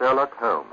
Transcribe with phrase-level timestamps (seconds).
[0.00, 0.72] Sherlock Holmes.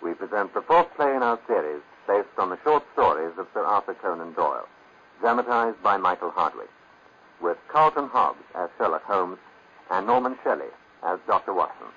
[0.00, 3.64] We present the fourth play in our series based on the short stories of Sir
[3.64, 4.68] Arthur Conan Doyle,
[5.20, 6.68] dramatized by Michael Hardwick,
[7.42, 9.38] with Carlton Hobbs as Sherlock Holmes
[9.90, 10.70] and Norman Shelley
[11.04, 11.54] as Dr.
[11.54, 11.88] Watson.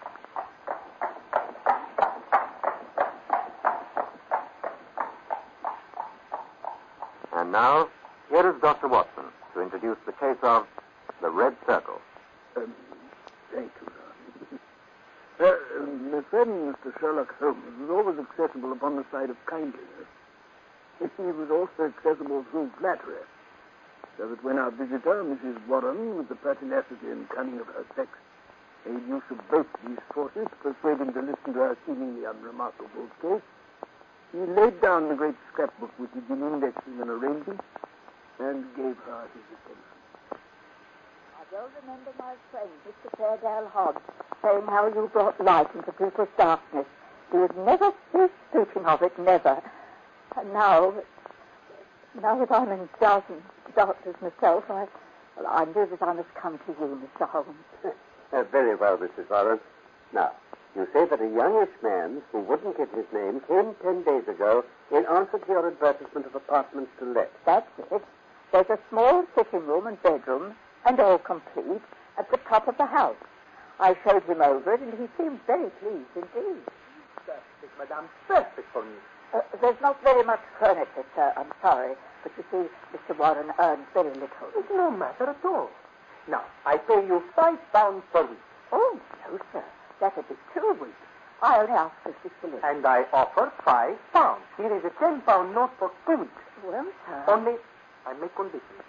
[7.33, 7.89] And now,
[8.31, 8.87] here is Dr.
[8.87, 10.65] Watson to introduce the case of
[11.21, 12.01] the Red Circle.
[12.55, 12.73] Um,
[13.53, 13.97] thank you, Ron.
[16.07, 16.97] My friend, Mr.
[17.01, 20.07] Sherlock Holmes, was always accessible upon the side of kindliness.
[20.99, 23.27] He was also accessible through flattery.
[24.17, 25.59] So that when our visitor, Mrs.
[25.67, 28.07] Warren, with the pertinacity and cunning of her sex,
[28.85, 33.11] made use of both these forces to persuade him to listen to her seemingly unremarkable
[33.21, 33.43] case,
[34.31, 37.59] he laid down the great scrapbook which he'd been indexing and arranging,
[38.39, 39.97] and gave her his attention.
[41.35, 43.11] I well remember my friend, Mr.
[43.19, 44.01] Fairdale Hobbs,
[44.41, 46.85] saying how you brought light into people's darkness.
[47.31, 49.61] He would never cease speaking of it, never.
[50.37, 50.93] And now,
[52.21, 53.43] now that I'm in dozens
[53.75, 54.87] doctors myself, I,
[55.37, 57.29] well, I knew that I must come to you, Mr.
[57.29, 57.55] Holmes.
[58.33, 59.29] Uh, very well, Mrs.
[59.29, 59.57] Warren.
[60.11, 60.33] Now,
[60.75, 64.65] you say that a youngish man who wouldn't give his name came ten days ago
[64.91, 67.31] in answer to your advertisement of apartments to let.
[67.45, 68.03] That's it.
[68.51, 70.55] There's a small sitting room and bedroom,
[70.85, 71.81] and all complete,
[72.17, 73.15] at the top of the house.
[73.79, 76.63] I showed him over it, and he seemed very pleased indeed.
[77.25, 78.09] Perfect, madame.
[78.27, 78.95] Perfect for me.
[79.33, 81.33] Uh, there's not very much furniture, sir.
[81.37, 81.93] I'm sorry.
[82.23, 83.17] But you see, Mr.
[83.17, 84.49] Warren earns very little.
[84.55, 85.69] It's no matter at all.
[86.27, 88.39] Now, I pay you five pounds per week.
[88.71, 88.99] Oh,
[89.29, 89.63] no, sir.
[89.99, 90.93] That'd be two weeks.
[91.41, 92.61] I only ask for fifty shillings.
[92.63, 94.41] And I offer five pounds.
[94.57, 96.43] Here is a ten pound note for two weeks.
[96.65, 97.23] Well, sir.
[97.27, 97.55] Only,
[98.07, 98.83] I make conditions.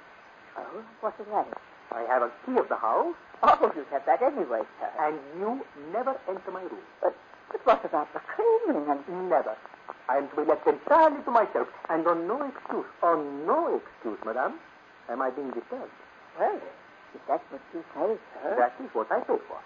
[0.56, 1.47] Oh, what is that?
[1.93, 4.91] I have a key of the house, Oh, you have that anyway, sir.
[4.99, 6.82] and you never enter my room.
[7.00, 7.15] But,
[7.53, 9.28] but what about the cleaning and...
[9.31, 9.56] Never.
[10.09, 14.19] I am to be left entirely to myself, and on no excuse, on no excuse,
[14.27, 14.54] madame,
[15.09, 15.93] am I being disturbed.
[16.38, 16.60] Well,
[17.15, 18.56] if that's what you say, sir.
[18.59, 19.60] That is what I pay for.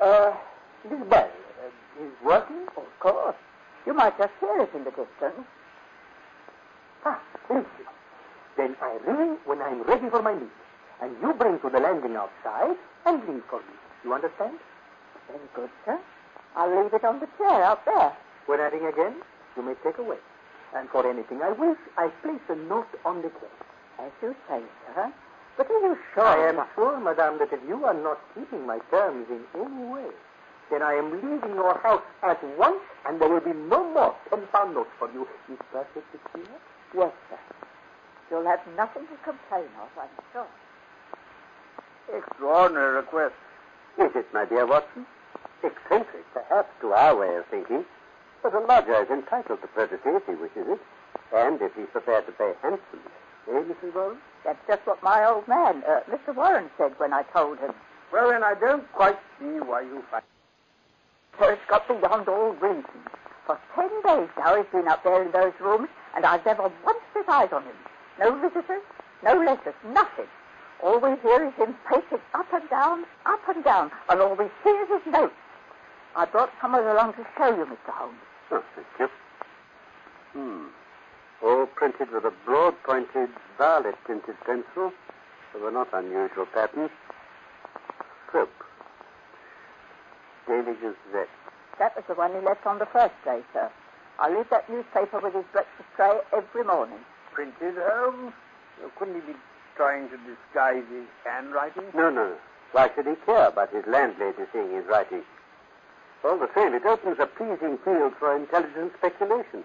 [0.00, 0.32] Uh,
[0.88, 2.64] this bell uh, is working?
[2.76, 3.36] Of course.
[3.86, 5.46] You might just hear it in the distance.
[7.04, 7.20] Ah,
[7.50, 7.66] listen.
[8.56, 10.48] Then I ring when I'm ready for my meal.
[11.02, 12.76] And you bring to the landing outside
[13.06, 13.74] and leave for me.
[14.04, 14.58] You understand?
[15.26, 15.98] Very good, sir.
[16.56, 18.12] I'll leave it on the chair out there.
[18.46, 19.14] When I ring again,
[19.56, 20.18] you may take away.
[20.74, 23.56] And for anything I wish, I place a note on the chair.
[23.98, 24.60] As you say,
[24.94, 25.12] sir.
[25.56, 26.24] But are you sure?
[26.24, 30.08] I am sure, madame, that if you are not keeping my terms in any way,
[30.70, 34.46] then I am leaving your house at once, and there will be no more ten
[34.52, 35.26] pound notes for you.
[35.52, 36.46] Is perfectly clear?
[36.94, 37.38] Yes, sir.
[38.30, 40.46] You'll have nothing to complain of, I'm sure.
[42.16, 43.34] Extraordinary request.
[43.98, 45.06] Is it, my dear Watson?
[45.62, 47.84] Eccentric, perhaps, to our way of thinking.
[48.42, 50.80] But a lodger is entitled to privacy if he wishes it,
[51.34, 53.12] and if he's prepared to pay handsomely.
[53.48, 53.94] Eh, Mrs.
[53.94, 54.18] Warren?
[54.44, 56.34] That's just what my old man, uh, Mr.
[56.34, 57.72] Warren, said when I told him.
[58.12, 60.24] Well, then, I don't quite see why you fight.
[61.38, 62.84] Sir, it's got beyond all reason.
[63.46, 66.98] For ten days now he's been up there in those rooms, and I've never once
[67.12, 67.76] set eyes on him.
[68.18, 68.82] No visitors,
[69.22, 70.26] no letters, nothing.
[70.82, 74.46] All we hear is him pacing up and down, up and down, and all we
[74.64, 75.34] see is his notes.
[76.16, 77.92] I brought some of someone along to show you, Mr.
[77.92, 78.16] Holmes.
[78.50, 79.08] Oh, thank you.
[80.32, 80.66] Hmm.
[81.42, 83.28] All printed with a broad-pointed,
[83.58, 84.92] violet-tinted pencil.
[85.52, 86.90] They were not unusual patterns.
[88.28, 88.48] Scope.
[90.46, 91.28] Daily Gazette.
[91.78, 93.70] That was the one he left on the first day, sir.
[94.18, 96.98] I leave that newspaper with his breakfast tray every morning.
[97.32, 98.32] Printed, Holmes?
[98.98, 99.38] Couldn't he be
[99.80, 101.84] trying to disguise his handwriting?
[101.94, 102.36] No, no.
[102.72, 105.22] Why should he care about his landlady seeing his writing?
[106.22, 109.64] All the same, it opens a pleasing field for intelligent speculation.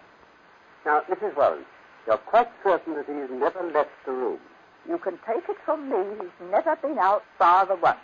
[0.86, 1.36] Now, Mrs.
[1.36, 1.66] Warren,
[2.08, 4.40] you're quite certain that he's never left the room.
[4.88, 8.00] You can take it from me, he's never been out bar the once.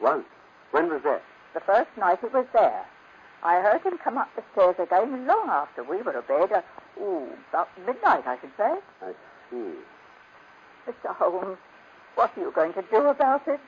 [0.00, 0.24] Once.
[0.70, 1.22] When was that?
[1.52, 2.86] The first night he was there.
[3.42, 6.50] I heard him come up the stairs again long after we were abed.
[6.50, 6.62] Uh,
[6.98, 8.72] ooh, about midnight, I should say.
[9.02, 9.12] I
[9.50, 9.74] see.
[10.86, 11.14] Mr.
[11.14, 11.58] Holmes,
[12.14, 13.60] what are you going to do about it?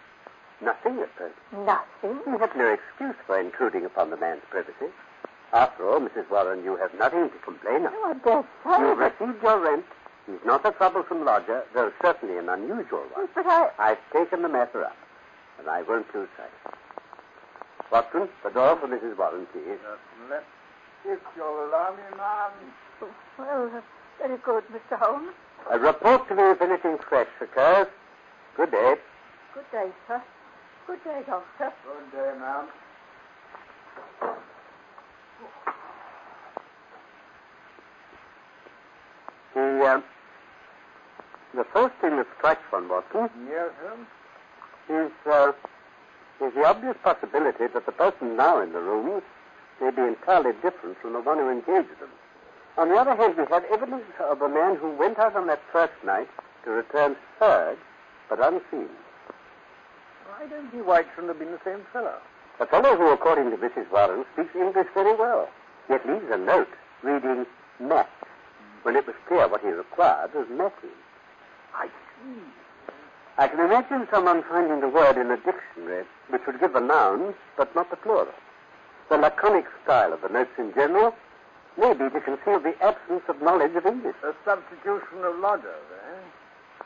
[0.60, 1.36] Nothing at present.
[1.52, 2.20] Nothing.
[2.26, 4.92] You have no excuse for intruding upon the man's privacy.
[5.52, 6.28] After all, Mrs.
[6.30, 7.92] Warren, you have nothing to complain of.
[7.94, 8.80] Oh, I dare say.
[8.80, 9.84] You've received your rent.
[10.26, 13.28] He's not a troublesome lodger, though certainly an unusual one.
[13.34, 13.70] But I...
[13.78, 14.96] I've taken the matter up,
[15.58, 16.74] and I won't lose sight.
[17.92, 19.16] Watson, the door for Mrs.
[19.16, 19.78] Warren, please.
[20.30, 20.44] Let's
[21.06, 23.12] if you'll allow me, ma'am.
[23.38, 23.82] Well,
[24.18, 24.98] very good, Mr.
[24.98, 25.34] Holmes.
[25.70, 27.86] A report to me if anything fresh occurs.
[28.56, 28.94] Good day.
[29.54, 30.22] Good day, sir.
[30.86, 31.72] Good day, Doctor.
[31.84, 32.68] Good day, ma'am.
[39.54, 40.00] The, uh,
[41.54, 44.06] the first thing that strikes one, Watson, Yes, Holmes?
[44.88, 45.52] is, uh,
[46.44, 49.22] is the obvious possibility that the person now in the room
[49.80, 52.10] may be entirely different from the one who engaged them.
[52.76, 55.60] On the other hand, we have evidence of a man who went out on that
[55.72, 56.28] first night
[56.64, 57.76] to return third,
[58.28, 58.88] but unseen.
[60.40, 62.16] I don't see why it shouldn't have been the same fellow.
[62.58, 63.90] A fellow who, according to Mrs.
[63.92, 65.48] Warren, speaks English very well,
[65.88, 66.68] yet leaves a note
[67.02, 67.46] reading
[67.78, 68.10] Matt,
[68.82, 70.90] when it was clear what he required was Matthew.
[71.74, 72.40] I see.
[73.38, 77.34] I can imagine someone finding the word in a dictionary which would give the noun,
[77.56, 78.34] but not the plural.
[79.08, 81.14] The laconic style of the notes in general
[81.76, 84.16] may be to conceal the absence of knowledge of English.
[84.22, 86.84] A substitution of lodgers, eh?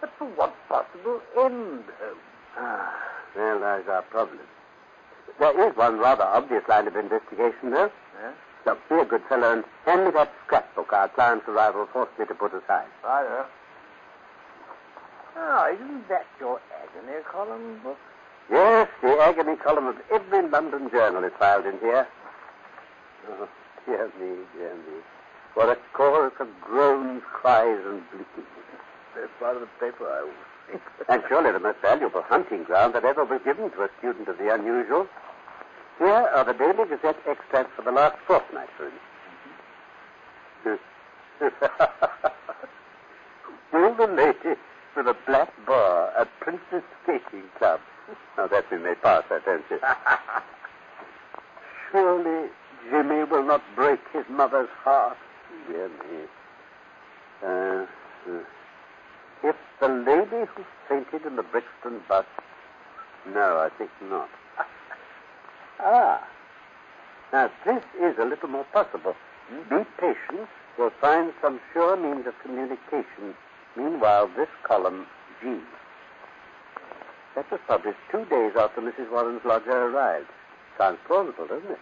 [0.00, 2.20] But for what possible end, Holmes?
[2.56, 2.94] Ah,
[3.34, 4.46] there lies our problem.
[5.38, 7.90] There is one rather obvious line of investigation, though.
[8.24, 8.32] Eh?
[8.64, 12.26] Look, be a good fellow and hand me that scrapbook our client's arrival forced me
[12.26, 12.86] to put aside.
[13.04, 13.46] Righto.
[15.36, 17.98] Ah, isn't that your agony column book?
[18.50, 22.06] Yes, the agony column of every London journal is filed in here.
[23.28, 23.48] Oh,
[23.86, 25.00] dear me, dear me.
[25.54, 28.46] What a chorus of groans, cries, and bleatings.
[29.14, 30.36] That's part of the paper I will see.
[31.08, 34.36] And surely the most valuable hunting ground that ever was given to a student of
[34.36, 35.06] the unusual.
[35.98, 38.90] Here are the Daily Gazette extracts for the last fortnight, for
[40.64, 40.80] instance.
[43.68, 44.56] Still the lady
[44.96, 47.80] with a black bar at Princess Skating Club.
[48.36, 49.76] Now that we may pass, I fancy.
[51.92, 52.50] Surely
[52.90, 55.16] Jimmy will not break his mother's heart.
[55.68, 56.26] Dear me.
[57.42, 57.86] Uh,
[58.30, 58.44] uh,
[59.42, 62.24] if the lady who fainted in the Brixton bus.
[63.32, 64.28] No, I think not.
[65.80, 66.26] ah.
[67.32, 69.14] Now, this is a little more possible.
[69.68, 70.48] Be patient.
[70.78, 73.34] We'll find some sure means of communication.
[73.76, 75.06] Meanwhile, this column,
[75.42, 75.58] G.
[77.34, 79.10] That was published two days after Mrs.
[79.10, 80.28] Warren's lodger arrived.
[80.78, 81.78] Sounds plausible, doesn't it?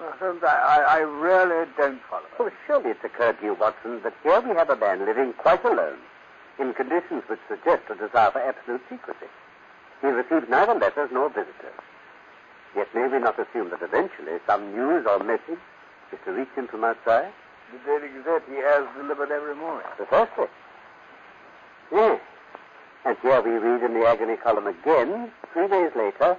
[0.00, 2.22] Well, I, I, I really don't follow.
[2.38, 5.64] Oh, surely it's occurred to you, Watson, that here we have a man living quite
[5.64, 5.98] alone,
[6.60, 9.26] in conditions which suggest a desire for absolute secrecy.
[10.00, 11.74] He receives neither letters nor visitors.
[12.76, 15.58] Yet may we not assume that eventually some news or message
[16.12, 17.32] is to reach him from outside?
[17.72, 19.86] The Daily Gazette he has delivered every morning.
[19.96, 20.46] Precisely.
[21.90, 22.20] Yes.
[23.04, 26.36] And here we read in the agony column again, three days later,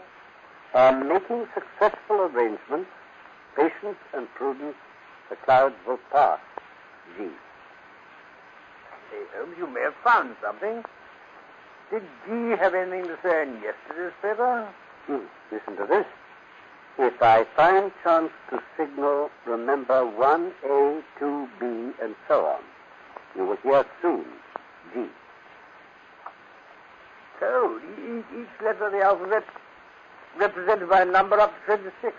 [1.04, 2.90] making successful arrangements,
[3.60, 4.76] patience and prudence,
[5.30, 6.40] the clouds will pass.
[7.18, 7.24] G.
[9.12, 10.84] Hey, Holmes, you may have found something.
[11.92, 14.68] Did G have anything to say in yesterday's paper?
[15.08, 15.26] Hmm.
[15.52, 16.06] Listen to this.
[17.00, 22.62] If I find chance to signal, remember 1A, 2B, and so on.
[23.36, 24.26] You will hear soon.
[24.94, 25.06] G.
[27.40, 29.44] So, each, each letter of the alphabet
[30.38, 32.16] represented by a number up to 26.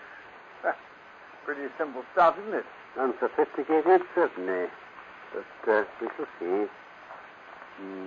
[1.45, 2.65] Pretty simple stuff, isn't it?
[2.97, 4.67] Unsophisticated, certainly.
[5.33, 6.67] But uh, we shall see.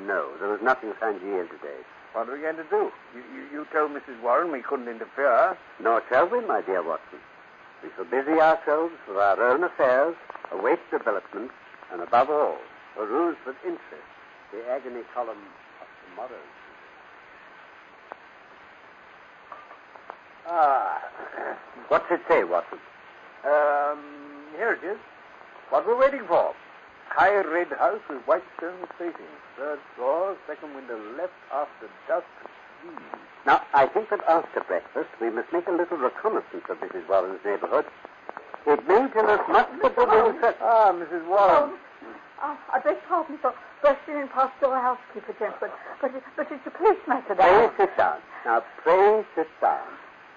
[0.07, 1.81] No, there was nothing in today.
[2.12, 2.93] What are we going to do?
[3.14, 4.23] You, you, you told Mrs.
[4.23, 5.57] Warren we couldn't interfere.
[5.83, 7.19] Nor shall we, my dear Watson.
[7.83, 10.14] We shall busy ourselves with our own affairs,
[10.53, 11.55] await developments,
[11.93, 12.59] and above all,
[12.97, 14.09] peruse with interest
[14.55, 15.37] the agony column
[15.81, 16.43] of tomorrow.
[20.47, 21.03] Ah,
[21.88, 22.79] what's it say, Watson?
[23.44, 24.00] Um,
[24.56, 24.96] here it is.
[25.68, 26.54] What we're waiting for.
[27.10, 29.28] High red house with white stone facing.
[29.58, 32.24] Third floor, second window left after dusk.
[32.82, 32.88] G.
[33.44, 37.06] Now, I think that after breakfast we must make a little reconnaissance of Mrs.
[37.06, 37.84] Warren's neighborhood.
[38.66, 40.58] It may tell us much that will interest.
[40.62, 41.28] Ah, Mrs.
[41.28, 41.76] Warren.
[42.42, 45.70] Oh, I beg pardon for bursting in past your housekeeper, gentlemen,
[46.00, 48.18] but, it, but it's a police matter Pray sit down.
[48.46, 49.84] Now, pray sit down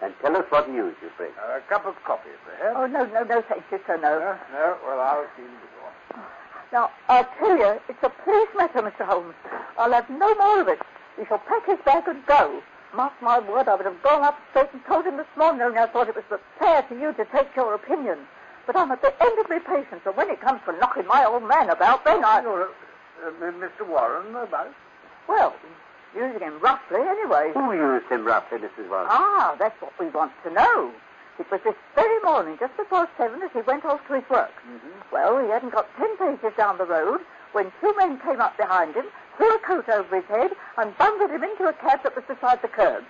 [0.02, 1.32] and tell us what news you bring.
[1.38, 2.76] a cup of coffee, perhaps?
[2.78, 4.20] Oh, no, no, no, thank you, sir, no.
[4.20, 6.24] Uh, no, well, I'll see you before.
[6.72, 9.06] Now, I'll tell you, it's a police matter, Mr.
[9.06, 9.34] Holmes.
[9.78, 10.80] I'll have no more of it.
[11.18, 12.62] We shall pack his bag and go.
[12.94, 15.78] Mark my word, I would have gone up straight and told him this morning, only
[15.80, 18.20] I thought it was but fair to you to take your opinion.
[18.66, 21.26] But I'm at the end of my patience, and when it comes to knocking my
[21.26, 22.42] old man about, then I...
[22.42, 22.64] You're,
[23.26, 23.88] uh, M- Mr.
[23.88, 24.74] Warren, about?
[25.28, 25.54] Well,
[26.16, 27.52] using him roughly anyway.
[27.54, 28.90] Who used him roughly, Mrs.
[28.90, 29.08] Warren?
[29.10, 30.92] Ah, that's what we want to know.
[31.40, 34.52] It was this very morning, just before seven, as he went off to his work.
[35.12, 37.22] Well, he hadn't got ten paces down the road
[37.52, 39.06] when two men came up behind him,
[39.38, 42.62] threw a coat over his head, and bundled him into a cab that was beside
[42.62, 43.04] the curb.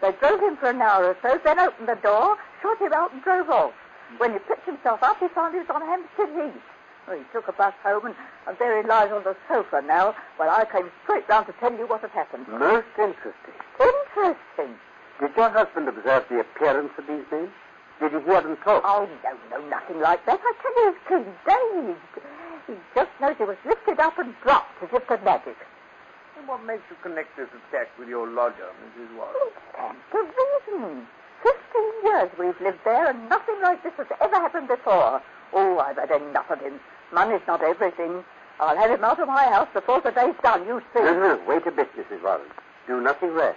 [0.00, 3.12] They drove him for an hour or so, then opened the door, shot him out,
[3.12, 3.74] and drove off.
[4.18, 6.62] When he picked himself up, he found he was on Hampstead Heath.
[7.06, 8.14] Well, he took a bus home, and,
[8.46, 11.72] and there he lies on the sofa now, while I came straight round to tell
[11.72, 12.46] you what had happened.
[12.48, 13.56] Most interesting.
[13.80, 14.78] Interesting.
[15.20, 17.50] Did your husband observe the appearance of these men?
[18.00, 18.82] Did you hear them talk?
[18.84, 20.40] Oh, no, no, nothing like that.
[20.42, 22.26] I tell you, he was too dazed.
[22.66, 25.56] He just knows he was lifted up and dropped as if by magic.
[26.38, 29.16] And what makes you connect this attack with your lodger, Mrs.
[29.16, 29.34] Warren?
[29.36, 31.06] It stands to reason.
[31.42, 35.20] Fifteen years we've lived there, and nothing like this has ever happened before.
[35.52, 36.80] Oh, I've had enough of him.
[37.12, 38.24] Money's not everything.
[38.60, 41.00] I'll have him out of my house before the day's done, you see.
[41.00, 42.22] No, no, wait a bit, Mrs.
[42.22, 42.46] Warren.
[42.86, 43.56] Do nothing rash.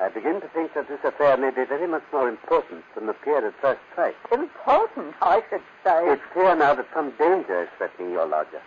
[0.00, 3.44] I begin to think that this affair may be very much more important than appeared
[3.44, 4.16] at first sight.
[4.32, 6.08] Important, I should say.
[6.08, 8.62] It's clear now that some danger is threatening your lodger.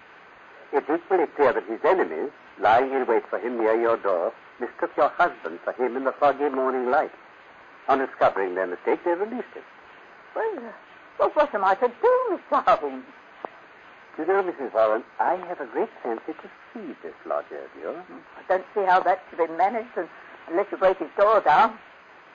[0.71, 4.91] It's equally clear that his enemies, lying in wait for him near your door, mistook
[4.95, 7.11] your husband for him in the foggy morning light.
[7.87, 9.63] On discovering their mistake, they released him.
[10.35, 10.73] Well,
[11.19, 12.63] well, what am I to do, Mr.
[12.79, 13.05] Holmes?
[14.17, 14.73] You know, Mrs.
[14.73, 18.03] Warren, I have a great fancy to see this lodger of yours.
[18.37, 19.89] I don't see how that's to be managed
[20.47, 21.77] unless you break his door down.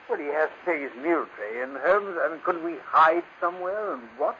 [0.09, 2.17] Well, he has to take his meal tray in, Holmes.
[2.19, 4.35] I mean, couldn't we hide somewhere and watch?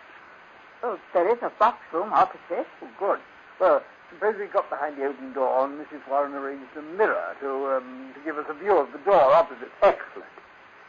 [0.84, 2.68] Oh, there is a box room opposite.
[2.82, 3.20] Oh, good.
[3.60, 6.02] Well, suppose we got behind the open door and Mrs.
[6.10, 9.72] Warren arranged a mirror to, um, to give us a view of the door opposite.
[9.82, 10.28] Excellent.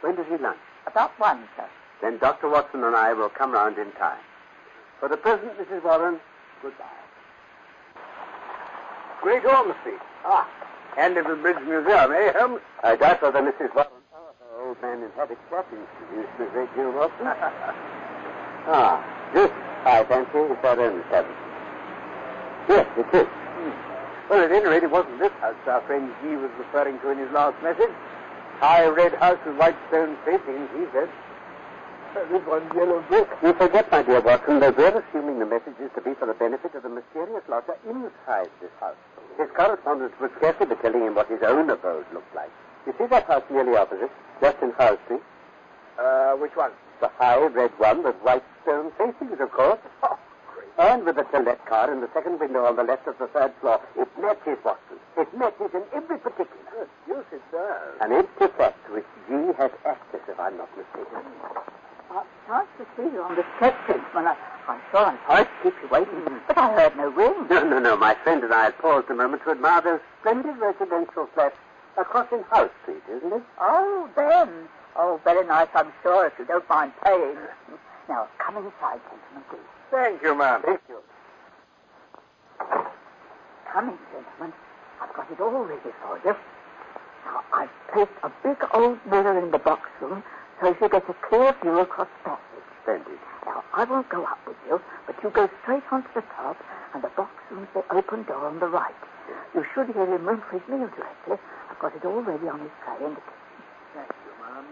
[0.01, 0.59] When does he lunch?
[0.87, 1.69] About one, sir.
[2.01, 2.49] Then Dr.
[2.49, 4.19] Watson and I will come round in time.
[4.99, 5.85] For the present, Mrs.
[5.85, 6.19] Warren,
[6.63, 6.85] goodbye.
[9.23, 10.01] Great Street.
[10.25, 10.49] Ah,
[10.97, 12.61] and Little Bridge Museum, eh, Holmes?
[12.83, 13.75] I doubt whether Mrs.
[13.75, 17.27] Warren or her old man inhabits that institution a great deal, Watson.
[18.69, 19.05] ah,
[19.35, 19.51] this,
[19.85, 21.33] I fancy, is our own cabin.
[22.69, 23.29] Yes, it is.
[24.31, 27.19] Well, at any rate, it wasn't this house our friend G was referring to in
[27.19, 27.91] his last message.
[28.61, 31.09] High red house with white stone facings, he said.
[32.15, 33.29] One's yellow brick.
[33.41, 36.35] You forget, my dear Watson, that we're assuming the message is to be for the
[36.35, 38.97] benefit of the mysterious lodger inside this house.
[39.39, 42.51] His correspondent would scarcely be telling him what his own abode looked like.
[42.87, 45.23] You see that house nearly opposite, just in Howe Street?
[46.01, 46.73] Uh, which one?
[47.01, 49.79] The high red one with white stone facings, of course.
[50.03, 50.19] Oh,
[50.53, 50.91] great.
[50.91, 53.53] And with the Gillette car in the second window on the left of the third
[53.61, 53.81] floor.
[53.97, 54.99] It matches, Watson.
[55.17, 56.59] It matches in every particular.
[56.75, 57.95] Good deuce it does.
[58.01, 61.23] An empty fact which G has access, if I'm not mistaken.
[62.11, 64.27] Nice to see you on the gentlemen.
[64.27, 64.37] I,
[64.67, 67.47] I'm sure I'm sorry to keep you waiting, but I heard no ring.
[67.49, 67.97] No, no, no.
[67.97, 71.55] My friend and I had paused a moment to admire those splendid residential flats
[71.97, 73.43] across in Howe Street, isn't it?
[73.61, 74.49] Oh, then.
[74.97, 77.37] Oh, very nice, I'm sure, if you don't mind paying.
[78.09, 79.71] Now, come inside, gentlemen, please.
[79.93, 80.63] Thank you, ma'am.
[80.67, 80.99] Thank you.
[83.73, 84.53] Come in, gentlemen.
[85.01, 86.35] I've got it all ready for you.
[87.25, 90.25] Now, I've placed a big old mirror in the box room
[90.61, 92.47] so you get a clear view across the passage.
[92.83, 93.19] Splendid.
[93.47, 96.57] Now, I won't go up with you, but you go straight on to the top,
[96.95, 98.95] and the box room's the open door on the right.
[99.55, 101.39] You should hear him ring for his meal directly.
[101.71, 103.25] I've got it all ready on his tray the kitchen.
[103.95, 104.65] Thank you, Mom.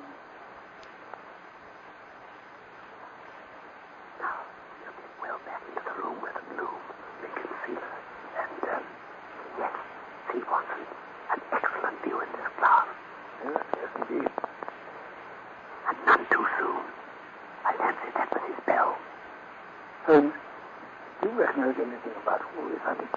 [4.21, 4.37] Now,
[4.83, 6.81] you get well back into the room where the gloom.
[7.23, 7.97] They can see her.
[8.39, 8.85] And, um,
[9.59, 9.75] yes,
[10.33, 10.85] see, Watson,
[11.33, 12.87] an excellent view in this glass.
[13.45, 14.31] Yes, yes, indeed.
[15.89, 16.83] And none too soon.
[17.65, 18.99] I fancy that was his bell.
[20.07, 20.35] Holmes,
[21.23, 23.15] do you recognize anything about who is on it?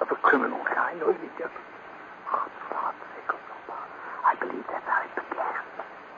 [0.00, 1.50] Of a criminal kind, or is it just...
[2.30, 3.78] Oh, for God's sake, Onopa,
[4.24, 5.62] I believe that's how it began.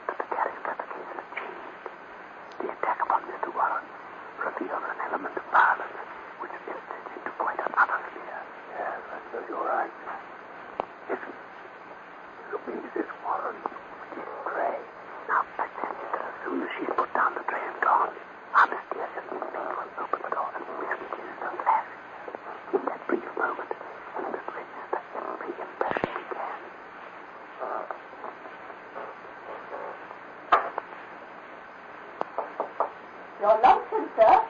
[0.05, 1.85] But the character of the case has changed.
[2.61, 3.55] The attack upon Mr.
[3.55, 3.87] Warren
[4.43, 5.95] revealed an element of violence
[6.43, 8.41] which lifted into quite another sphere.
[8.75, 9.91] Yes, I suppose you're right.
[11.07, 11.31] Listen.
[12.51, 13.55] You mean this Warren?
[14.17, 14.79] Yes, Gray.
[15.31, 18.11] Now, I tell you that as soon as she's put down the tray and gone,
[18.59, 21.87] our mysterious inmate will open the door and whisk it in a flash.
[22.75, 26.59] In that brief moment, he must register every impression he can.
[33.41, 34.45] Your luncheon, sir.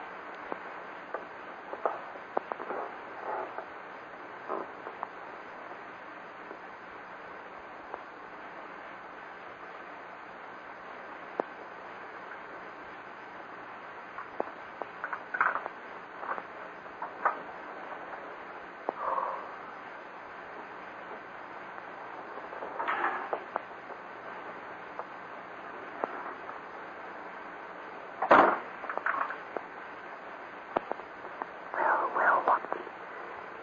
[31.74, 32.81] Well, well, Watson,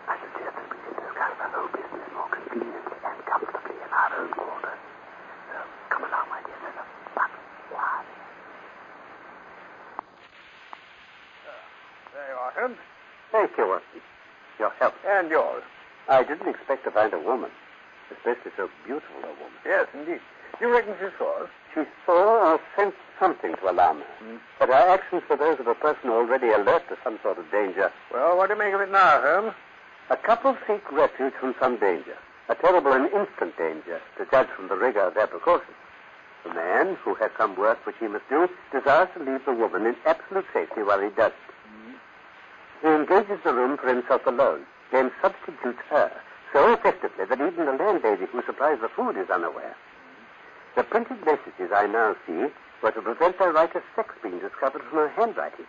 [0.08, 4.10] I suggest that we can discuss the whole business more conveniently and comfortably in our
[4.20, 4.80] own quarters.
[5.52, 5.58] So,
[5.90, 6.86] come along, my dear fellow.
[7.14, 7.30] But
[7.72, 8.04] why?
[12.14, 12.78] There you are, Holmes.
[13.32, 14.00] Thank you, Watson.
[14.78, 14.94] Help.
[15.06, 15.62] And yours.
[16.08, 17.50] I didn't expect to find a woman,
[18.10, 19.58] especially so beautiful a woman.
[19.66, 20.20] Yes, indeed.
[20.60, 21.50] You reckon she saw us?
[21.74, 24.24] She saw or sensed something to alarm her.
[24.24, 24.36] Hmm.
[24.58, 27.92] But her actions were those of a person already alert to some sort of danger.
[28.12, 29.54] Well, what do you make of it now, Holmes?
[30.10, 32.16] A couple seek refuge from some danger,
[32.48, 35.76] a terrible and instant danger, to judge from the rigor of their precautions.
[36.44, 39.86] The man, who has some work which he must do, desires to leave the woman
[39.86, 41.54] in absolute safety while he does it.
[43.08, 46.12] He engages the room for himself alone, then substitutes her
[46.52, 49.76] so effectively that even the landlady who supplies the food is unaware.
[50.76, 52.46] The printed messages I now see
[52.82, 55.66] were to prevent their writer's sex being discovered from her handwriting.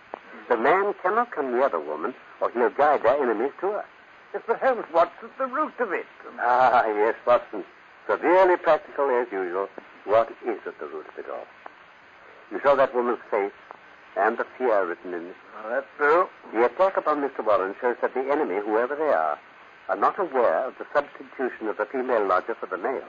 [0.47, 3.86] The man cannot come near the woman, or he'll guide their enemies to her.
[4.34, 4.60] Mr.
[4.60, 6.06] Holmes, what's at the root of it?
[6.39, 7.63] Ah, yes, Watson.
[8.08, 9.67] Severely practical as usual.
[10.06, 11.47] What is at the root of it all?
[12.52, 13.52] You saw that woman's face
[14.17, 15.36] and the fear written in it.
[15.63, 16.28] Oh, that's true.
[16.54, 17.45] The attack upon Mr.
[17.45, 19.38] Warren shows that the enemy, whoever they are,
[19.89, 23.08] are not aware of the substitution of the female lodger for the male.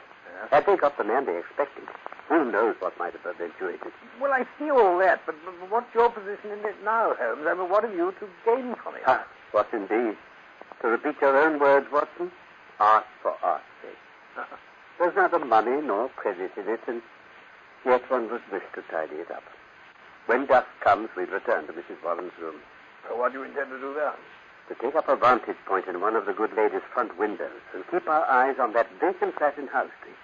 [0.51, 1.85] Had they got the man they expected,
[2.29, 3.93] who knows what might have eventuated.
[4.21, 7.47] Well, I see all that, but, but what's your position in it now, Holmes?
[7.47, 9.03] I mean, what have you to gain from it?
[9.07, 10.17] Ah, what indeed?
[10.81, 12.31] To repeat your own words, Watson,
[12.79, 14.47] art for art's sake.
[14.99, 17.03] There's neither money nor credit in it, and
[17.85, 19.43] yet one would wish to tidy it up.
[20.31, 21.99] When dusk comes, we'd return to Mrs.
[22.05, 22.55] Warren's room.
[23.03, 24.15] So what do you intend to do then?
[24.69, 27.83] To take up a vantage point in one of the good lady's front windows and
[27.91, 30.15] keep our eyes on that vacant flat in Howe Street.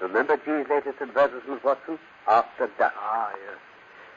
[0.00, 1.98] Remember G's latest advertisement, Watson?
[2.28, 2.94] After dusk.
[3.02, 3.58] Ah, yes.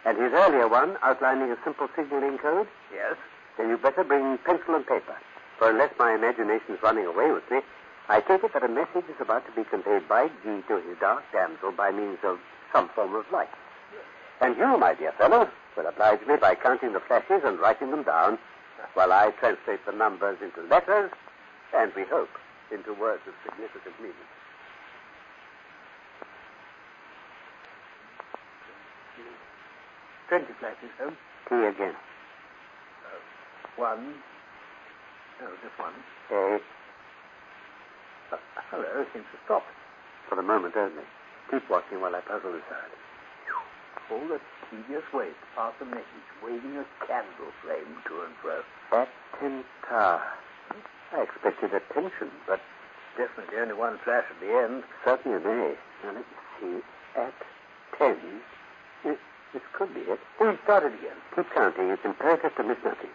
[0.06, 2.68] And his earlier one outlining a simple signaling code?
[2.94, 3.18] Yes?
[3.58, 5.18] Then you'd better bring pencil and paper.
[5.58, 7.62] For unless my imagination's running away with me,
[8.10, 11.00] I take it that a message is about to be conveyed by G to his
[11.00, 12.38] dark damsel by means of
[12.72, 13.50] some form of light.
[14.42, 18.04] And you, my dear fellow, will oblige me by counting the flashes and writing them
[18.04, 18.40] down
[18.96, 21.12] while I translate the numbers into letters
[21.74, 22.30] and, we hope,
[22.72, 24.28] into words of significant meaning.
[30.30, 31.18] Twenty flashes, Holmes.
[31.50, 31.96] T again.
[33.76, 34.16] One.
[35.42, 35.94] No, just one.
[36.32, 36.60] A
[38.32, 38.38] Uh,
[38.72, 39.64] hello, it seems to stop.
[40.30, 41.04] for the moment only.
[41.50, 43.11] Keep watching while I puzzle this out.
[44.10, 48.62] All the tedious wait to pass a message, waving a candle flame to and fro.
[48.92, 50.22] Attenta.
[51.14, 52.60] I expected attention, but
[53.18, 54.84] Definitely only one flash at the end.
[55.04, 55.42] certainly A.
[55.44, 56.24] Now let me
[56.60, 57.20] see.
[57.20, 57.34] At
[57.98, 58.18] ten.
[59.04, 59.18] This,
[59.54, 60.20] this could be it.
[60.40, 61.18] We'll start it again.
[61.36, 61.90] Keep counting.
[61.90, 63.10] It's imperative to miss nothing.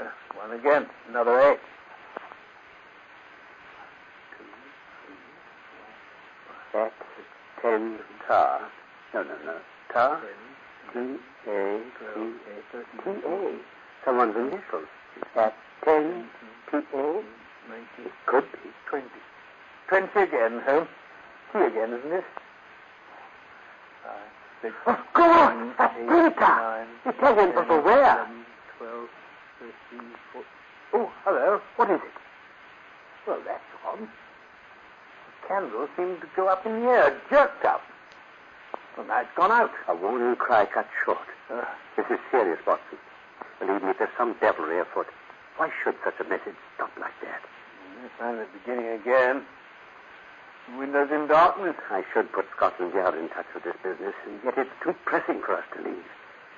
[0.00, 0.04] Uh,
[0.36, 0.86] one again.
[1.08, 1.60] Another eight.
[6.74, 6.92] At
[7.62, 8.68] ten tar.
[9.14, 9.56] No, no, no.
[9.92, 10.20] Tar?
[10.92, 13.58] Ten, T-A, T-A, T-A.
[14.04, 14.88] Someone's initials.
[15.16, 16.28] Is that 10
[16.72, 17.22] T-A?
[18.02, 18.70] It could be.
[18.90, 19.06] 20.
[19.88, 20.84] 20 again, huh?
[21.52, 22.24] T again, isn't it?
[24.02, 24.14] Five,
[24.60, 25.74] six, Of course!
[25.78, 26.86] That's Peter!
[27.06, 28.16] Italian 10, where?
[28.18, 28.44] 11,
[28.78, 29.08] 12,
[29.90, 30.46] 13, 14.
[30.94, 31.60] Oh, hello.
[31.76, 32.12] What is it?
[33.28, 34.00] Well, that's odd.
[34.00, 37.80] The candle seemed to go up in the air, jerked up.
[38.96, 39.70] Now it's gone out.
[39.88, 41.18] A warning cry cut short.
[41.50, 41.64] Uh,
[41.96, 42.98] This is serious, Watson.
[43.60, 45.06] Believe me, there's some devilry afoot.
[45.56, 47.40] Why should such a message stop like that?
[48.04, 49.44] I find it beginning again.
[50.78, 51.76] Windows in darkness.
[51.90, 55.40] I should put Scotland Yard in touch with this business, and yet it's too pressing
[55.42, 56.06] for us to leave.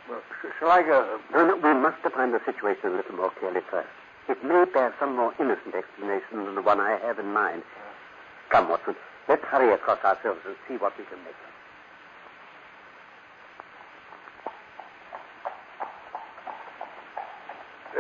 [0.09, 1.19] Well, sh- shall I go?
[1.33, 3.89] No, no, we must define the situation a little more clearly first.
[4.29, 7.63] It may bear some more innocent explanation than the one I have in mind.
[8.51, 8.95] Come, Watson,
[9.29, 11.53] let's hurry across ourselves and see what we can make of.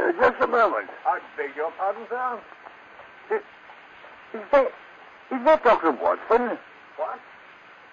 [0.06, 0.88] Uh, just a moment.
[1.04, 2.38] I beg your pardon, sir.
[3.32, 3.42] Is,
[4.34, 4.66] is that,
[5.32, 5.90] is that Dr.
[5.90, 6.58] Watson?
[6.96, 7.18] What?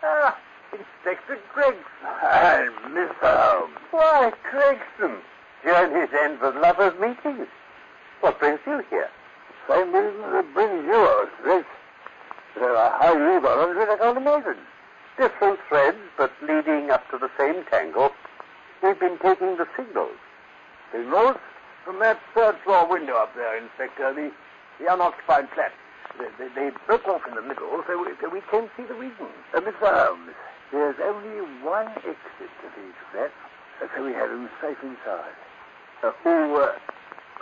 [0.03, 0.37] Ah,
[0.71, 1.83] Inspector Gregson.
[2.21, 3.15] And Mr.
[3.21, 3.77] Holmes.
[3.89, 5.17] Why, Gregson,
[5.63, 7.47] journey's end with lovers' meetings.
[8.21, 9.09] What brings you here?
[9.67, 11.65] Same reason that brings you out, Rex.
[12.55, 14.57] There are high rebounds that I can't imagine.
[15.17, 18.11] Different threads, but leading up to the same tangle.
[18.83, 20.17] We've been taking the signals.
[20.91, 21.37] Signals?
[21.85, 24.31] From that third floor window up there, Inspector, the,
[24.79, 25.73] the unoccupied flat.
[26.17, 28.93] They, they, they broke off in the middle, so we, so we can't see the
[28.93, 29.27] reason.
[29.53, 29.91] Uh, Mr.
[29.91, 30.31] Holmes,
[30.71, 33.33] there's only one exit to these flats,
[33.81, 35.35] uh, so we have him safe inside.
[36.03, 36.71] Uh, who, uh,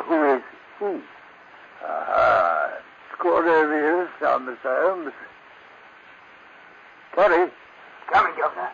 [0.03, 0.41] who is
[0.79, 1.01] he?
[1.83, 2.77] Aha.
[3.13, 4.87] Squad over here, down, Mr.
[4.87, 5.13] Holmes.
[7.15, 7.51] Terry.
[8.11, 8.71] Coming, Governor.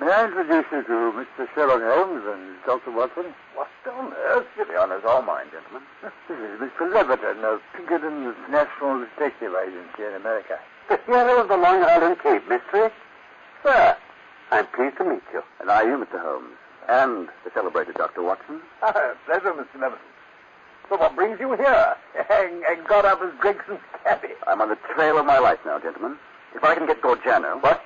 [0.00, 1.46] May I introduce you to Mr.
[1.54, 2.90] Sherlock Holmes and Dr.
[2.90, 3.34] Watson?
[3.54, 4.46] What on earth?
[4.56, 5.82] The honor's all mine, gentlemen.
[6.02, 6.90] This is Mr.
[6.90, 10.58] Leverton of Pinkerton's National Detective Agency in America.
[10.88, 12.90] The hero of the Long Island Cave mystery?
[13.62, 13.96] Sir,
[14.50, 15.42] I'm pleased to meet you.
[15.60, 16.20] And are you, Mr.
[16.20, 16.56] Holmes?
[16.88, 18.22] And the celebrated Dr.
[18.22, 18.60] Watson?
[18.82, 19.76] Ah, pleasure, Mr.
[19.76, 20.08] Leverton.
[20.88, 21.96] So what brings you here?
[22.30, 24.34] and, and got up as Gregson's cabby.
[24.46, 26.16] I'm on the trail of my life now, gentlemen.
[26.54, 27.62] If I can get Gorgiano.
[27.62, 27.82] What?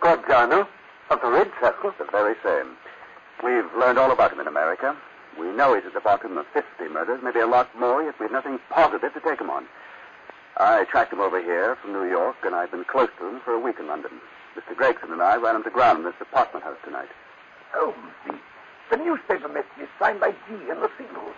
[0.00, 0.66] Gorgiano?
[1.10, 1.94] Of the Red Circle?
[1.98, 2.76] The very same.
[3.42, 4.94] We've learned all about him in America.
[5.40, 8.30] We know he's at the bottom of 50 murders, maybe a lot more, yet we've
[8.30, 9.64] nothing positive to take him on.
[10.58, 13.52] I tracked him over here from New York, and I've been close to him for
[13.52, 14.20] a week in London.
[14.54, 14.76] Mr.
[14.76, 17.08] Gregson and I ran him to ground in this apartment house tonight.
[17.72, 18.34] Holmes, the,
[18.90, 21.36] the newspaper message is signed by G and the signals.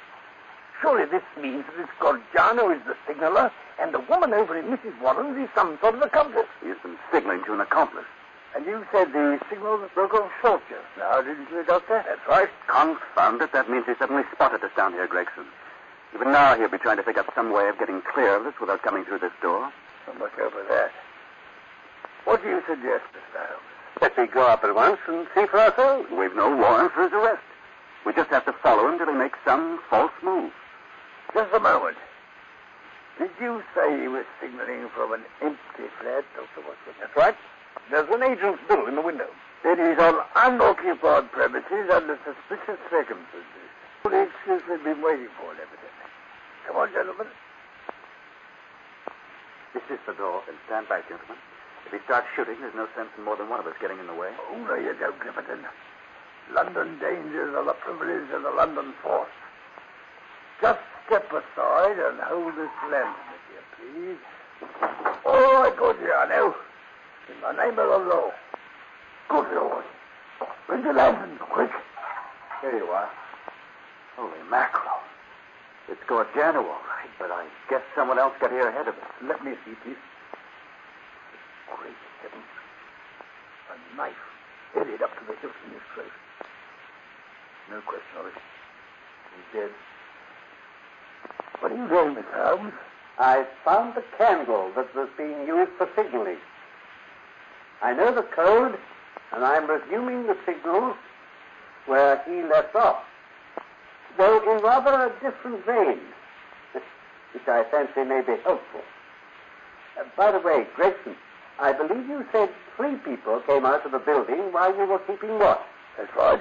[0.81, 5.01] Surely this means that it's Gorgiano is the signaler, and the woman over in Mrs.
[5.01, 6.49] Warren's is some sort of accomplice.
[6.61, 8.07] He's been signaling to an accomplice.
[8.55, 12.03] And you said the signals broke off short just now, didn't you, Doctor?
[12.07, 12.49] That's right.
[12.67, 15.47] Confound it, that means he suddenly spotted us down here, Gregson.
[16.15, 18.55] Even now he'll be trying to think up some way of getting clear of us
[18.61, 19.71] without coming through this door.
[20.07, 20.91] So much over that.
[22.25, 23.39] What do you suggest, Mr.
[23.39, 23.71] Holmes?
[24.01, 26.09] Let me go up at once and see for ourselves.
[26.11, 27.43] We've no warrant for his arrest.
[28.05, 30.51] We just have to follow him till he makes some false move.
[31.35, 31.97] Just a moment.
[33.19, 36.67] Did you say he was signaling from an empty flat, Dr.
[36.67, 36.95] Watson?
[36.99, 37.37] That's right.
[37.91, 39.29] There's an agent's bill in the window.
[39.65, 43.69] It is on unoccupied premises under suspicious circumstances.
[44.05, 46.09] The excuse we've been waiting for, evidently.
[46.67, 47.27] Come on, gentlemen.
[49.75, 50.43] This is the door.
[50.47, 51.37] Then stand back, gentlemen.
[51.87, 54.07] If he starts shooting, there's no sense in more than one of us getting in
[54.07, 54.31] the way.
[54.51, 55.63] Oh, no, you don't, Clipperton.
[56.55, 59.31] London dangers are the privilege of the London force.
[60.61, 64.23] Just step aside and hold this lantern, if you please.
[65.27, 66.55] All right, Gorgiano.
[67.31, 68.31] In the name of law.
[69.29, 69.85] Good Lord.
[70.67, 71.71] Bring the lantern, quick.
[72.61, 73.09] Here you are.
[74.17, 74.99] Holy mackerel.
[75.89, 79.11] It's Gorgiano, all right, but I guess someone else got here ahead of us.
[79.23, 79.97] Let me see, please.
[81.77, 82.51] Great heavens.
[83.71, 84.13] A knife
[84.75, 86.15] headed up to the hilt in his throat.
[87.71, 88.35] No question of it.
[89.35, 89.71] He's dead.
[91.61, 92.73] What are you doing, Miss Holmes?
[93.19, 96.39] I found the candle that was being used for signaling.
[97.83, 98.79] I know the code,
[99.33, 100.97] and I'm resuming the signals
[101.87, 103.03] where he left off,
[104.19, 105.99] though in rather a different vein,
[107.33, 108.83] which I fancy may be helpful.
[109.99, 111.17] Uh, by the way, Gregson,
[111.59, 115.39] I believe you said three people came out of the building while you were keeping
[115.39, 115.61] watch.
[115.97, 116.41] That's right.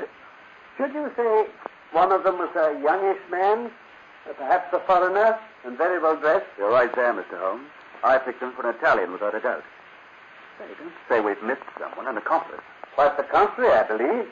[0.77, 1.47] Should you say
[1.91, 3.71] one of them was a youngish man,
[4.29, 6.45] uh, perhaps a foreigner, and very well dressed?
[6.57, 7.39] You're right there, Mr.
[7.39, 7.67] Holmes.
[8.03, 9.63] I picked him for an Italian without a doubt.
[10.59, 10.65] Say,
[11.07, 12.61] say we've missed someone, an accomplice.
[12.95, 14.27] Quite the contrary, I believe.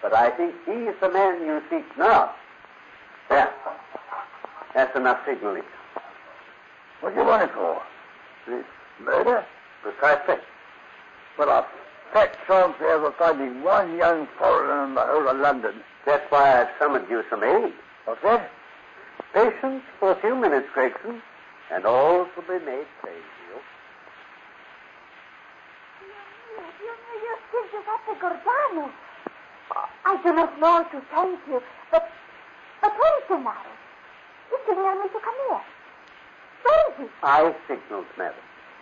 [0.00, 2.32] But I think he's the man you seek now.
[3.28, 3.50] There.
[4.74, 5.64] That's enough signaling.
[7.00, 7.82] What do you want it for?
[8.46, 8.64] This
[9.00, 9.44] Murder?
[9.82, 10.36] precisely.
[11.38, 11.66] Well, a
[12.12, 15.74] fat chance we have of finding one young foreigner in the whole of London.
[16.06, 17.72] That's why I've summoned you some aid.
[18.06, 18.50] What's that?
[19.34, 21.20] Patience for a few minutes, Gregson,
[21.72, 23.58] and all will be made plain to you.
[27.22, 28.90] Your Giuseppe Gorgiano.
[30.04, 32.08] I do not know how to thank you, but
[32.80, 33.72] but where is Gennaro?
[34.50, 35.60] He signaled me to come here.
[36.62, 37.06] Where is he?
[37.22, 38.34] I signaled, madam.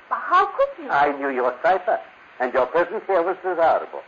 [0.08, 0.90] But how could you?
[0.90, 2.00] I knew your cipher,
[2.40, 4.02] and your presence here was desirable.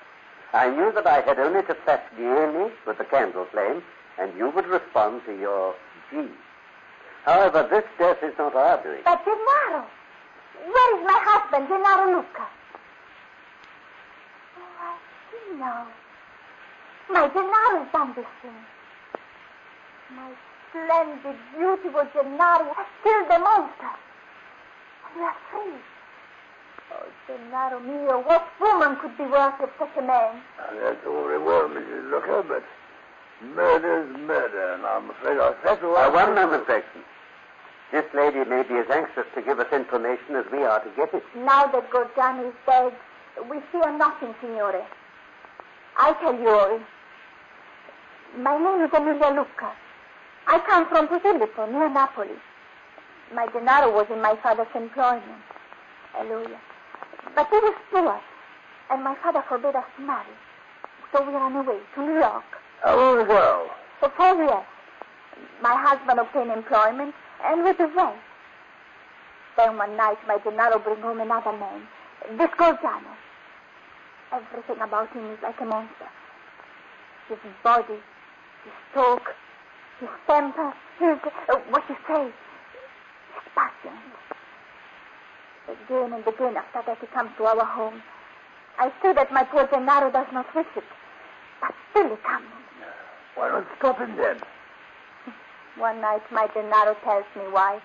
[0.53, 3.83] I knew that I had only to flash the image with the candle flame,
[4.19, 5.75] and you would respond to your
[6.11, 6.29] G.
[7.25, 9.01] However, this death is not our doing.
[9.05, 9.87] But Gennaro.
[10.67, 12.47] Where is my husband, Gennaro Lucca?
[15.35, 15.87] I see now.
[17.11, 18.55] My Gennaro's done this thing.
[20.17, 20.31] My
[20.71, 23.91] splendid, beautiful Gennaro has killed the monster.
[25.05, 25.81] And we are free.
[26.93, 30.41] Oh, Gennaro mio, what woman could be worth of such a man?
[30.71, 32.11] And that's all very well, Mrs.
[32.11, 32.63] Lucca, but
[33.55, 37.03] murder's murder, and I'm afraid I'll settle Uh, one moment, Gregson.
[37.93, 41.13] This lady may be as anxious to give us information as we are to get
[41.15, 41.23] it.
[41.37, 42.93] Now that Gorgiano is dead,
[43.51, 44.85] we fear nothing, Signore.
[45.97, 46.81] I tell you all.
[48.37, 49.73] My name is Emilia Lucca.
[50.47, 52.35] I come from Posillipo, near Napoli.
[53.33, 55.43] My Gennaro was in my father's employment.
[56.13, 56.61] Hallelujah.
[57.37, 58.21] But he was poor,
[58.91, 60.35] and my father forbade us to marry.
[61.13, 62.45] So we ran away to New York.
[62.85, 63.71] Oh, Long ago?
[64.01, 64.67] For four years,
[65.63, 68.15] my husband obtained employment and went away.
[69.57, 71.87] Then one night, my Gennaro bring home another man,
[72.37, 73.15] this Gorgiano.
[74.35, 76.11] Everything about him is like a monster.
[77.29, 78.03] His body,
[78.65, 79.23] his talk,
[80.01, 81.19] his temper, his,
[81.49, 83.97] uh, what you say, his passion.
[85.69, 88.03] Again and again after that he comes to our home.
[88.79, 90.85] I say that my poor Gennaro does not wish it,
[91.61, 92.51] but still he comes.
[93.37, 94.41] Why not stop him then?
[95.79, 97.81] One night, my Gennaro tells me why.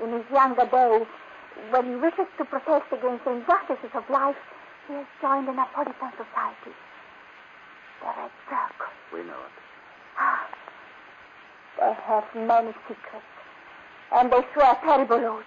[0.00, 1.06] In his younger days,
[1.70, 4.36] when he wishes to protest against the injustices of life,
[4.88, 6.72] he has joined the Napolitan Society.
[8.00, 8.92] The Red Circle.
[9.12, 9.56] We know it.
[10.16, 10.48] Ah,
[11.78, 13.32] they have many secrets,
[14.12, 15.46] and they swear terrible oaths.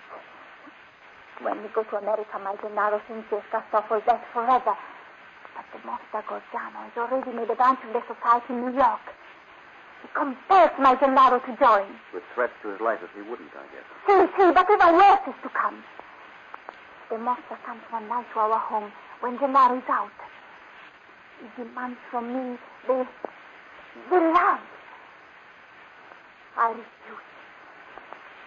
[1.42, 4.78] When we go to America, my Gennaro thinks he has cast off all that forever.
[5.58, 9.02] But the monster Gorgiano has already made a branch of the society in New York.
[10.04, 11.90] He compels my Gennaro to join.
[12.14, 13.88] With threats to his life if he wouldn't, I guess.
[14.06, 15.84] See, see, but even worse is to come.
[17.10, 20.12] The monster comes one night to our home when Gennaro is out.
[21.40, 22.58] He demands from me
[22.88, 23.08] the,
[24.10, 24.60] the love.
[26.58, 27.30] I refuse.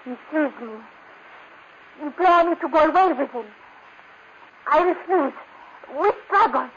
[0.04, 0.76] He sees me.
[2.02, 3.46] Implore me to go away with him.
[4.70, 5.32] I refuse.
[5.98, 6.68] We struggle.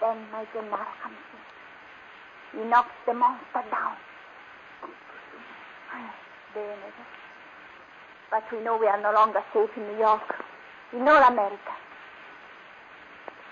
[0.00, 1.16] Then my Gennaro comes
[2.54, 2.60] in.
[2.60, 3.96] He knocks the monster down.
[8.30, 10.44] But we know we are no longer safe in New York.
[10.92, 11.85] In all America.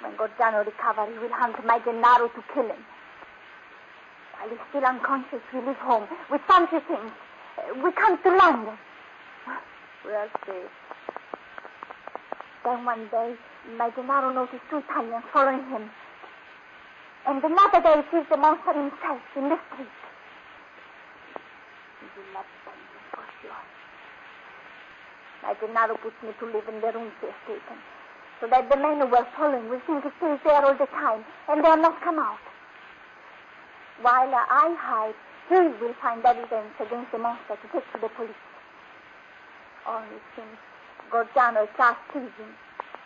[0.05, 2.85] When Gorgiano recovers, he will hunt my Gennaro to kill him.
[4.37, 6.07] While he's still unconscious, we leave home.
[6.31, 7.11] We fancy things.
[7.83, 8.77] We come to London.
[10.05, 10.69] We are safe.
[12.65, 13.35] Then one day,
[13.79, 15.89] my Gennaro noticed two Italians following him.
[17.27, 19.89] And another day, he sees the monster himself in the street.
[22.01, 23.65] He will not send him for sure.
[25.43, 27.81] My Gennaro puts me to live in the rooms he has taken,
[28.41, 31.25] so that the men who were following will think he stays there all the time,
[31.49, 32.39] and they'll not come out.
[34.03, 35.15] While I hide,
[35.49, 38.45] he will find evidence against the monster to take to the police.
[39.87, 40.59] Only since
[41.11, 42.51] Gorgiano is last season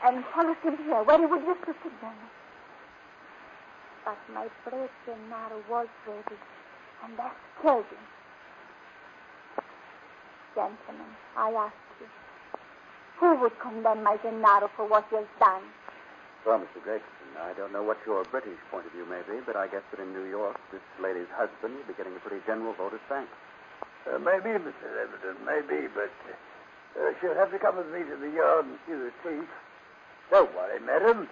[0.04, 2.28] and follows him here, where he would used to signal me.
[4.04, 6.38] But my brave Gennaro was ready,
[7.04, 8.04] and has killed him.
[10.54, 11.87] Gentlemen, I ask
[13.20, 15.62] who would condemn my Gennaro for what he has done?
[16.46, 16.82] Well, Mr.
[16.82, 19.82] Gregson, I don't know what your British point of view may be, but I guess
[19.90, 23.00] that in New York, this lady's husband will be getting a pretty general vote of
[23.08, 23.30] thanks.
[24.06, 24.86] Uh, maybe, Mr.
[24.94, 26.14] Leverton, maybe, but
[26.96, 29.48] uh, she'll have to come with me to the yard and see the chief.
[30.30, 31.28] Don't worry, madam.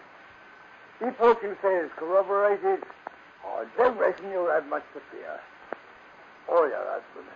[1.00, 2.82] If what you say is corroborated,
[3.46, 5.38] I don't reckon you'll have much to fear.
[6.48, 7.30] Or your husband.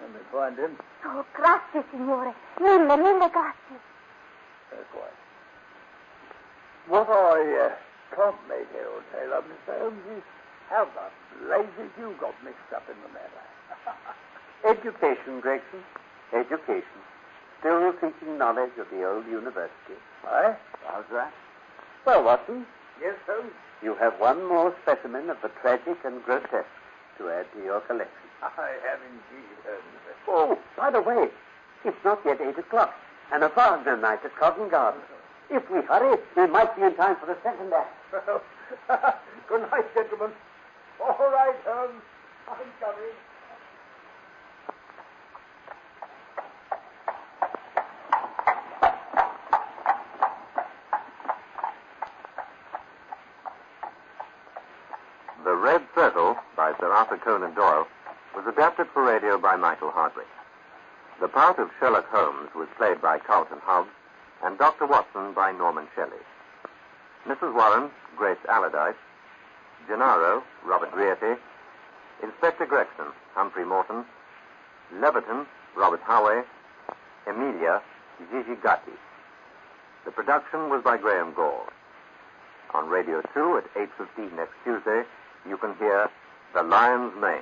[0.00, 0.76] Let me find him.
[1.04, 2.34] Oh, grazie, signore.
[2.60, 3.93] Mille, mille grazie.
[4.74, 5.18] Uh, quite.
[6.88, 7.72] What I uh,
[8.14, 9.78] Come, matey, old sailor, Mr.
[9.80, 9.98] Holmes.
[10.16, 10.22] is
[10.70, 13.44] How the blazes you got mixed up in the matter?
[14.64, 15.82] Education, Gregson.
[16.32, 17.00] Education.
[17.60, 19.96] Still seeking knowledge of the old university.
[20.26, 20.54] Aye?
[20.86, 21.32] How's that?
[22.06, 22.66] Well, Watson,
[23.00, 23.50] Yes, Holmes.
[23.82, 26.66] you have one more specimen of the tragic and grotesque
[27.18, 28.28] to add to your collection.
[28.42, 30.18] I have indeed, Holmes.
[30.28, 31.28] Oh, by the way,
[31.84, 32.94] it's not yet eight o'clock,
[33.32, 35.00] and a Wagner night at Covent Garden.
[35.50, 37.94] If we hurry, we might be in time for the second act.
[39.48, 40.30] Good night, gentlemen.
[41.00, 42.02] All right, Holmes.
[42.48, 43.14] I'm coming.
[55.44, 57.86] The Red Circle by Sir Arthur Conan Doyle
[58.34, 60.26] was adapted for radio by Michael Hardwick.
[61.20, 63.90] The part of Sherlock Holmes was played by Carlton Hobbs
[64.42, 64.86] and Dr.
[64.86, 66.22] Watson by Norman Shelley.
[67.26, 67.54] Mrs.
[67.54, 68.96] Warren, Grace Allardyce,
[69.88, 71.36] Gennaro, Robert Rietty,
[72.22, 74.04] Inspector Gregson, Humphrey Morton,
[74.94, 75.46] Leverton,
[75.76, 76.44] Robert Howey,
[77.26, 77.80] Emilia,
[78.30, 78.92] Gigi Gatti.
[80.04, 81.72] The production was by Graham Gore.
[82.74, 85.04] On Radio 2 at 8.15 next Tuesday,
[85.48, 86.10] you can hear
[86.54, 87.40] The Lion's Mane.